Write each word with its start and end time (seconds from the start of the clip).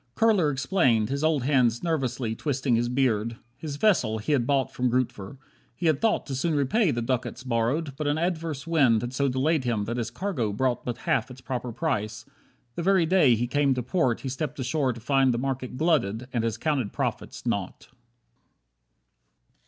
Kurler 0.15 0.51
explained, 0.51 1.09
his 1.09 1.23
old 1.23 1.43
hands 1.43 1.83
nervously 1.83 2.33
Twisting 2.33 2.75
his 2.75 2.89
beard. 2.89 3.37
His 3.55 3.75
vessel 3.75 4.17
he 4.17 4.31
had 4.31 4.47
bought 4.47 4.73
From 4.73 4.89
Grootver. 4.89 5.37
He 5.75 5.85
had 5.85 6.01
thought 6.01 6.25
to 6.25 6.33
soon 6.33 6.55
repay 6.55 6.89
The 6.89 7.03
ducats 7.03 7.43
borrowed, 7.43 7.95
but 7.97 8.07
an 8.07 8.17
adverse 8.17 8.65
wind 8.65 9.03
Had 9.03 9.13
so 9.13 9.29
delayed 9.29 9.63
him 9.63 9.85
that 9.85 9.97
his 9.97 10.09
cargo 10.09 10.51
brought 10.53 10.83
But 10.83 10.97
half 11.05 11.29
its 11.29 11.39
proper 11.41 11.71
price, 11.71 12.25
the 12.73 12.81
very 12.81 13.05
day 13.05 13.35
He 13.35 13.45
came 13.45 13.75
to 13.75 13.83
port 13.83 14.21
he 14.21 14.29
stepped 14.29 14.59
ashore 14.59 14.91
to 14.91 14.99
find 14.99 15.31
The 15.31 15.37
market 15.37 15.77
glutted 15.77 16.27
and 16.33 16.43
his 16.43 16.57
counted 16.57 16.91
profits 16.91 17.45
naught. 17.45 17.89